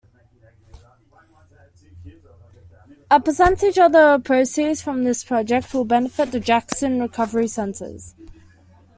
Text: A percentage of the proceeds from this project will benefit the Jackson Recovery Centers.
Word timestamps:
A 3.11 3.19
percentage 3.19 3.77
of 3.77 3.91
the 3.91 4.19
proceeds 4.25 4.81
from 4.81 5.03
this 5.03 5.23
project 5.23 5.71
will 5.75 5.85
benefit 5.85 6.31
the 6.31 6.39
Jackson 6.39 6.99
Recovery 6.99 7.47
Centers. 7.47 8.15